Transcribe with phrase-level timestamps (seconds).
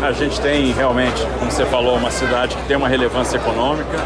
[0.00, 0.06] a.
[0.06, 3.98] A gente tem realmente, como você falou, uma cidade que tem uma relevância econômica,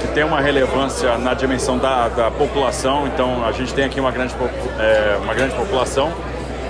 [0.00, 4.10] que tem uma relevância na dimensão da, da população, então a gente tem aqui uma
[4.10, 4.34] grande,
[4.78, 6.12] é, uma grande população.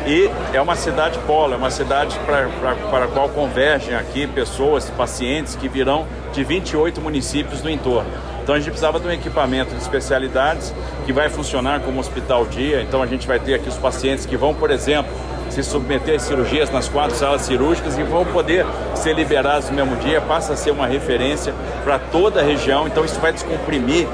[0.06, 5.56] E é uma cidade polo, é uma cidade para a qual convergem aqui pessoas, pacientes
[5.56, 8.10] que virão de 28 municípios do entorno.
[8.42, 10.72] Então a gente precisava de um equipamento de especialidades
[11.06, 12.82] que vai funcionar como hospital dia.
[12.82, 15.10] Então a gente vai ter aqui os pacientes que vão, por exemplo,
[15.48, 19.96] se submeter a cirurgias nas quatro salas cirúrgicas e vão poder ser liberados no mesmo
[19.96, 22.86] dia, passa a ser uma referência para toda a região.
[22.86, 24.06] Então isso vai descomprimir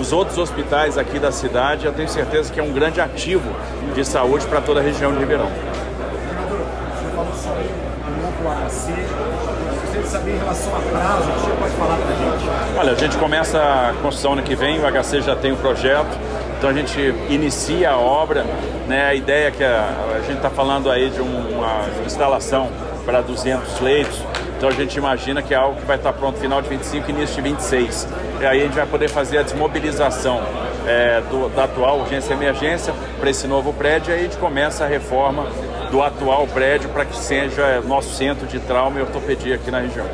[0.00, 1.86] os outros hospitais aqui da cidade.
[1.86, 3.48] Eu tenho certeza que é um grande ativo
[3.94, 5.50] de saúde para toda a região de Ribeirão.
[10.06, 12.78] Saber em relação a prazo, o que você pode falar para a gente?
[12.78, 16.18] Olha, a gente começa a construção ano que vem, o HC já tem o projeto,
[16.58, 18.44] então a gente inicia a obra,
[18.86, 19.06] né?
[19.06, 22.68] A ideia é que a, a gente está falando aí de uma instalação
[23.04, 24.22] para 200 leitos,
[24.56, 27.14] então a gente imagina que é algo que vai estar pronto final de 25 e
[27.14, 28.08] início de 26.
[28.40, 30.42] E aí a gente vai poder fazer a desmobilização
[30.88, 34.84] é, do, da atual urgência emergência para esse novo prédio e aí a gente começa
[34.84, 35.46] a reforma
[35.90, 40.06] do atual prédio para que seja nosso centro de trauma e ortopedia aqui na região.